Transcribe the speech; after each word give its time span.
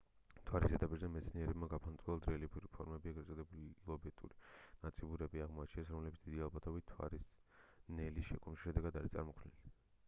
მთვარის 0.35 0.71
ზედაპირზე 0.75 1.09
მეცნიერებმა 1.15 1.67
გაფანტულად 1.73 2.25
რელიეფური 2.29 2.71
ფორმები 2.77 3.11
ეგრეთ 3.13 3.29
წოდებული 3.33 3.67
ლობეტური 3.91 4.39
ნაწიბურები 4.87 5.45
აღმოაჩინეს 5.45 5.93
რომლებიც 5.99 6.25
დიდი 6.29 6.43
ალბათობით 6.49 6.89
მთვარის 6.89 7.31
ნელი 8.01 8.27
შეკუმშვის 8.31 8.69
შედეგად 8.75 9.01
არის 9.03 9.17
წარმოქმნილი 9.21 9.75